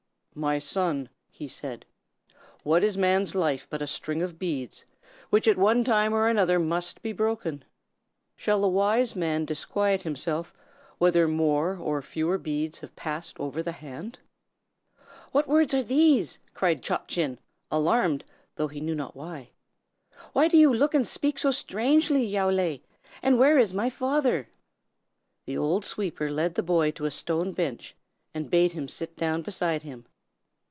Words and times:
"My 0.33 0.59
son," 0.59 1.09
he 1.29 1.49
said, 1.49 1.85
"what 2.63 2.85
is 2.85 2.97
man's 2.97 3.35
life 3.35 3.67
but 3.69 3.81
a 3.81 3.85
string 3.85 4.21
of 4.21 4.39
beads, 4.39 4.85
which 5.29 5.45
at 5.45 5.57
one 5.57 5.83
time 5.83 6.13
or 6.13 6.29
another 6.29 6.57
must 6.57 7.01
be 7.01 7.11
broken? 7.11 7.65
Shall 8.37 8.61
the 8.61 8.69
wise 8.69 9.13
man 9.13 9.43
disquiet 9.43 10.03
himself 10.03 10.53
whether 10.99 11.27
more 11.27 11.75
or 11.75 12.01
fewer 12.01 12.37
beads 12.37 12.79
have 12.79 12.95
passed 12.95 13.37
over 13.41 13.61
the 13.61 13.73
hand?" 13.73 14.19
"What 15.33 15.49
words 15.49 15.73
are 15.73 15.83
these?" 15.83 16.39
cried 16.53 16.81
Chop 16.81 17.09
Chin, 17.09 17.37
alarmed, 17.69 18.23
though 18.55 18.69
he 18.69 18.79
knew 18.79 18.95
not 18.95 19.17
why. 19.17 19.49
"Why 20.31 20.47
do 20.47 20.57
you 20.57 20.73
look 20.73 20.93
and 20.95 21.05
speak 21.05 21.39
so 21.39 21.51
strangely, 21.51 22.23
Yow 22.23 22.49
Lay; 22.49 22.83
and 23.21 23.37
where 23.37 23.57
is 23.59 23.73
my 23.73 23.89
father?" 23.89 24.47
The 25.45 25.57
old 25.57 25.83
sweeper 25.83 26.31
led 26.31 26.55
the 26.55 26.63
boy 26.63 26.91
to 26.91 27.03
a 27.03 27.11
stone 27.11 27.51
bench, 27.51 27.97
and 28.33 28.49
bade 28.49 28.71
him 28.71 28.87
sit 28.87 29.17
down 29.17 29.41
beside 29.41 29.81
him. 29.81 30.05